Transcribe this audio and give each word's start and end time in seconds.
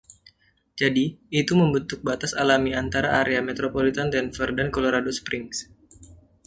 Jadi, 0.81 1.05
itu 1.41 1.53
membentuk 1.61 1.99
batas 2.07 2.31
alami 2.43 2.71
antara 2.83 3.09
area 3.21 3.37
metropolitan 3.49 4.07
Denver 4.13 4.49
dan 4.57 4.67
Colorado 4.75 5.11
Springs. 5.19 5.57